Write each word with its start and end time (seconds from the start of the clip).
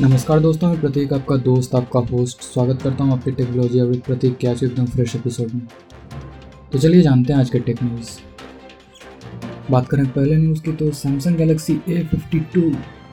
नमस्कार 0.00 0.38
दोस्तों, 0.40 0.68
मैं 0.68 0.80
प्रतीक, 0.80 1.12
आपका 1.12 1.36
दोस्त, 1.36 1.74
आपका 1.74 2.00
होस्ट 2.10 2.42
स्वागत 2.42 2.82
करता 2.82 3.04
हूँ 3.04 3.12
आपके 3.12 3.30
टेक्नोलॉजी 3.30 3.80
विद 3.80 4.00
प्रतीक 4.02 4.36
के 4.36 4.46
आज 4.48 4.62
एकदम 4.64 4.84
फ्रेश 4.84 5.14
एपिसोड 5.16 5.50
में। 5.54 5.66
तो 6.72 6.78
चलिए 6.78 7.00
जानते 7.02 7.32
हैं 7.32 7.40
आज 7.40 7.50
के 7.50 7.58
टेक 7.58 7.82
न्यूज़ 7.82 8.10
बात 9.70 9.88
करें 9.88 10.04
पहले 10.06 10.36
न्यूज़ 10.36 10.62
की 10.62 10.72
तो 10.72 10.90
Samsung 10.90 11.36
Galaxy 11.36 11.72
A 11.88 12.02
fifty 12.10 12.40
two 12.54 12.62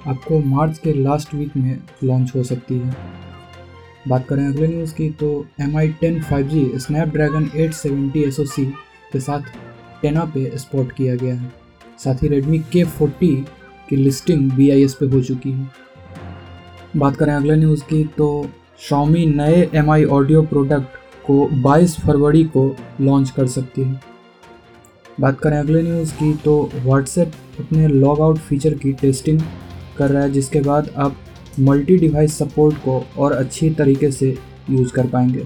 आपको 0.09 0.39
मार्च 0.39 0.77
के 0.77 0.93
लास्ट 0.93 1.34
वीक 1.34 1.57
में 1.57 1.79
लॉन्च 2.04 2.31
हो 2.36 2.43
सकती 2.43 2.77
है। 2.79 2.95
बात 4.07 4.25
करें 4.27 4.45
अगले 4.47 4.67
न्यूज़ 4.67 4.93
की 4.95 5.09
तो 5.13 5.31
M 5.61 5.75
I 5.77 5.89
ten 6.01 6.21
five 6.21 6.47
G 6.49 6.71
Snapdragon 6.75 7.49
eight 7.55 7.73
seventy 7.73 8.23
S 8.23 8.39
O 8.39 8.45
C 8.45 8.65
के 9.13 9.19
साथ 9.19 9.51
टेना 10.01 10.23
पे 10.35 10.51
स्पॉट 10.57 10.91
किया 10.91 11.15
गया 11.15 11.35
है। 11.35 11.51
साथ 12.04 12.23
ही 12.23 12.27
रेडमी 12.27 12.59
के 12.73 12.83
फोर्टी 12.85 13.35
की 13.89 13.95
लिस्टिंग 13.95 14.51
बी 14.51 14.69
आई 14.69 14.83
एस 14.83 14.93
पे 14.93 15.05
हो 15.05 15.21
चुकी 15.23 15.51
है। 15.51 15.85
बात 16.97 17.15
करें 17.15 17.33
अगले 17.33 17.55
न्यूज़ 17.55 17.83
की 17.83 18.03
तो 18.17 18.27
Xiaomi 18.81 19.25
नए 19.27 19.69
एम 19.75 19.89
आई 19.91 20.03
ऑडियो 20.05 20.41
प्रोडक्ट 20.43 20.95
को 21.25 21.47
22 21.63 21.95
फरवरी 21.99 22.43
को 22.45 22.65
लॉन्च 23.01 23.29
कर 23.29 23.47
सकती 23.47 23.81
है। 23.81 23.99
बात 25.17 25.39
करें 25.39 25.57
अगले 25.57 25.81
न्यूज़ 25.81 26.13
की 26.13 26.33
तो 26.35 26.57
व्हाट्सएप 26.75 27.31
अपने 27.59 27.87
लॉग 27.87 28.21
आउट 28.21 28.37
फीचर 28.39 28.73
की 28.73 28.93
टेस्टिंग 28.93 29.41
कर 29.97 30.09
रहा 30.09 30.23
है, 30.23 30.31
जिसके 30.31 30.61
बाद 30.61 30.89
आप 30.97 31.15
मल्टी 31.59 31.97
डिवाइस 31.97 32.37
सपोर्ट 32.37 32.77
को 32.85 33.03
और 33.17 33.34
अच्छी 33.34 33.70
तरीके 33.71 34.11
से 34.11 34.35
यूज़ 34.70 34.93
कर 34.93 35.07
पाएँगे। 35.07 35.45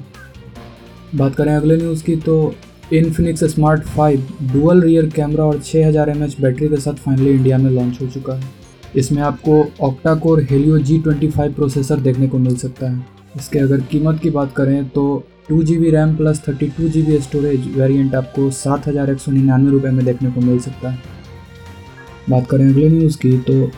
बात 1.16 1.36
करें 1.36 1.54
अगले 1.56 1.78
न्यूज़ 1.78 2.04
की 2.04 2.16
तो 2.20 2.54
Infinix 2.94 3.44
Smart 3.46 3.84
5 3.98 4.52
dual 4.54 4.82
rear 4.82 5.10
camera 5.10 5.44
और 5.44 5.62
6000 5.62 6.10
हज़ार 6.10 6.42
बैटरी 6.42 6.70
के 6.70 6.78
साथ 6.78 6.94
फाइनली 6.96 7.32
इंडिया 7.32 7.58
में 7.58 7.72
लॉन्च 7.72 8.02
हो 8.02 8.08
चुका 8.08 8.34
है। 8.36 8.61
इसमें 8.96 9.22
आपको 9.24 9.64
octa 9.82 10.14
core 10.16 10.42
Helio 10.44 10.78
G 10.80 10.98
twenty 11.00 11.28
five 11.30 11.54
processor 11.54 12.00
देखने 12.00 12.28
को 12.28 12.38
मिल 12.40 12.56
सकता 12.58 12.90
है। 12.90 13.06
इसके 13.38 13.60
अगर 13.60 13.82
कीमत 13.82 14.20
की 14.22 14.30
बात 14.30 14.54
करें 14.56 14.90
तो 14.90 15.04
two 15.50 15.62
G 15.64 15.78
B 15.78 15.90
RAM 15.92 16.16
plus 16.16 16.42
thirty 16.48 16.68
two 16.70 16.88
G 16.90 17.02
B 17.02 17.20
storage 17.22 17.68
variant 17.78 18.16
आपको 18.16 18.50
सात 18.54 18.88
हज़ार 18.88 19.10
एक 19.12 19.20
सौ 19.20 19.32
निन्यानवे 19.32 19.72
रुपये 19.72 19.92
में 19.92 20.04
देखने 20.06 20.32
को 20.32 20.42
मिल 20.42 20.60
सकता 20.60 20.90
है। 20.90 21.00
बात 22.30 22.50
करें 22.50 22.68
अगले 22.68 22.90
न्यूज़ 22.90 23.18
की 23.18 23.38
तो 23.40 23.70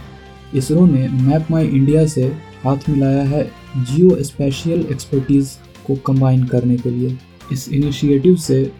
इसरो 0.57 0.85
ने 0.85 1.07
मैप 1.09 1.51
माई 1.51 1.67
इंडिया 1.67 2.05
से 2.07 2.23
हाथ 2.63 2.89
मिलाया 2.89 3.23
है 3.25 3.43
जियो 3.77 4.23
स्पेशियल 4.23 4.85
एक्सपर्टीज़ 4.91 5.53
को 5.87 5.95
कंबाइन 6.07 6.43
करने 6.45 6.77
के 6.77 6.89
लिए। 6.89 7.17
इस 7.51 7.67
इनिशिएटिव 7.69 8.35
से 8.37 8.71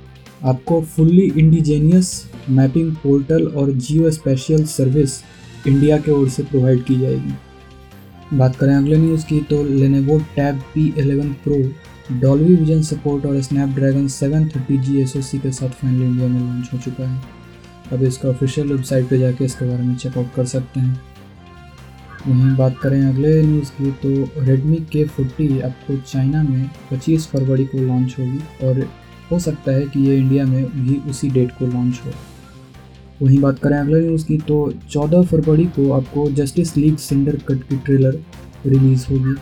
आपको 0.43 0.81
फुल्ली 0.95 1.31
इंडिजेनियस 1.37 2.11
मैपिंग 2.49 2.91
पोर्टल 3.03 3.47
और 3.47 3.71
जियो 3.71 4.11
स्पेशियल 4.11 4.65
सर्विस 4.67 5.17
इंडिया 5.67 5.97
के 5.97 6.11
ओर 6.11 6.29
से 6.29 6.43
प्रोवाइड 6.43 6.83
की 6.83 6.95
जाएगी। 6.99 8.37
बात 8.37 8.55
करें 8.55 8.73
अगले 8.75 8.97
न्यूज़ 8.97 9.25
की 9.25 9.39
तो 9.41 9.63
Lenovo 9.63 10.17
Tab 10.35 10.59
P 10.73 10.93
eleven 10.99 11.29
Pro 11.43 11.57
Dolby 12.11 12.55
Vision 12.55 12.81
support 12.81 13.25
और 13.25 13.41
स्नैपड्रैगन 13.41 14.07
730 14.07 14.77
जी 14.77 15.01
एस 15.01 15.31
के 15.35 15.51
साथ 15.51 15.69
फाइनली 15.71 16.05
इंडिया 16.05 16.27
में 16.27 16.39
लॉन्च 16.39 16.69
हो 16.73 16.77
चुका 16.79 17.07
है। 17.07 17.21
अब 17.91 18.03
इसका 18.03 18.29
ऑफिशियल 18.29 18.67
वेबसाइट 18.67 19.05
पर 19.05 19.17
जाके 19.17 19.45
इसके 19.45 19.65
बारे 19.65 19.83
में 19.83 19.95
चेकआउट 19.95 20.33
कर 20.35 20.45
सकते 20.45 20.79
हैं। 20.79 21.01
वहीं 22.27 22.55
बात 22.57 22.77
करें 22.81 23.01
अगले 23.03 23.41
न्यूज़ 23.43 23.71
की 23.71 23.91
तो 24.03 24.43
रेडमी 24.43 24.75
के 24.91 25.03
फोर्टी 25.05 25.59
आपको 25.61 25.97
चाइना 26.03 26.43
में 26.43 26.69
25 26.91 27.27
फरवरी 27.27 27.65
को 27.65 27.77
लॉन्च 27.77 28.15
होगी 28.19 28.67
और 28.67 28.87
हो 29.31 29.39
सकता 29.39 29.71
है 29.71 29.85
कि 29.85 29.99
ये 29.99 30.17
इंडिया 30.17 30.45
में 30.45 30.63
भी 30.77 30.95
उसी 31.09 31.29
डेट 31.29 31.51
को 31.51 31.67
लॉन्च 31.67 32.01
हो। 32.05 32.11
वहीं 33.21 33.39
बात 33.39 33.59
करें 33.59 33.77
अगले 33.77 33.99
न्यूज़ 34.01 34.25
की 34.25 34.37
तो 34.37 34.73
14 34.91 35.23
फरवरी 35.23 35.65
को 35.65 35.91
आपको 35.91 36.29
जस्टिस 36.31 36.75
लीग 36.77 36.95
सिंडर 36.97 37.35
कट 37.47 37.63
की 37.63 37.77
ट्रेलर 37.77 38.19
रिलीज़ 38.65 39.05
होगी। 39.09 39.33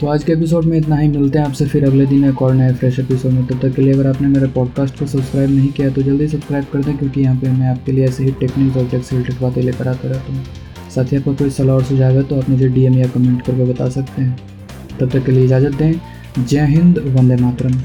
तो 0.00 0.06
आज 0.06 0.24
के 0.24 0.32
एपिसोड 0.32 0.64
में 0.64 0.76
इतना 0.78 0.96
ही, 0.96 1.08
मिलते 1.08 1.38
हैं 1.38 1.46
आपसे 1.46 1.66
फिर 1.66 1.84
अगले 1.84 2.06
दिन 2.06 2.24
एक 2.24 2.42
और 2.42 2.54
नए 2.54 2.72
फ्रेश 2.72 2.98
एपिसोड 2.98 3.32
में। 3.32 3.46
तब 3.46 3.60
तक 3.60 3.74
के 3.74 3.82
लिए 3.82 3.92
अगर 3.94 4.06
आपने 4.06 4.28
मेरे 4.28 4.46
पॉडकास्ट 4.46 4.98
को 4.98 5.06
सब्सक्राइब 5.06 5.50
नहीं 5.50 5.68
किया 5.68 5.90
तो 5.90 6.02
जल्दी 6.02 6.28
सब्सक्राइब 6.28 6.64
कर 6.72 6.84
दें, 6.84 6.96
क्योंकि 6.98 7.20
यहाँ 7.20 7.36
पे 7.36 7.50
मैं 7.50 7.68
आपके 7.68 7.92
लिए 7.92 8.04
ऐसे 8.04 8.24
ही 8.24 8.30
टेक्निक 8.40 8.76
और 8.76 8.88
टेक्स 8.88 9.12
रिलेटेड 9.12 9.40
बातें 9.40 9.62
लेकर 9.62 9.88
आता 9.88 10.08
रहता 10.08 10.32
हूँ। 10.32 10.44
साथ 10.94 11.12
ही 11.12 11.16
आपका 11.16 11.32
कोई 11.32 11.50
सलाह 11.50 11.76
और 11.76 11.84
सुझाव 11.84 12.12
है 12.12 12.22
तो 12.22 12.40
आप 12.40 12.50
मुझे 12.50 12.68
डी 12.68 12.86
या 12.86 13.08
कमेंट 13.08 13.42
करके 13.42 13.72
बता 13.72 13.88
सकते 13.88 14.22
हैं। 14.22 14.38
तब 15.00 15.10
तक 15.10 15.24
के 15.26 15.32
लिए 15.32 15.44
इजाज़त 15.44 15.74
दें। 15.74 16.00
जय 16.38 16.66
हिंद, 16.66 16.98
वंदे 17.08 17.36
मातरम। 17.36 17.80